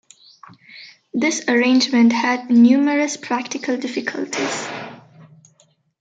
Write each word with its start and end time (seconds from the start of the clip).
This 1.13 1.47
arrangement 1.47 2.11
had 2.11 2.49
numerous 2.49 3.17
practical 3.17 3.77
difficulties. 3.77 4.67